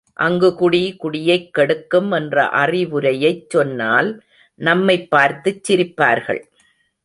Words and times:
அங்கு 0.19 0.55
குடி 0.55 0.95
குடியைக் 0.95 1.53
கெடுக்கும் 1.53 2.11
என்ற 2.11 2.43
அறிவுரையைச் 2.53 3.45
சொன்னால் 3.49 4.09
நம்மைப் 4.59 5.09
பார்த்துச் 5.09 5.63
சிரிப்பார்கள். 5.67 6.41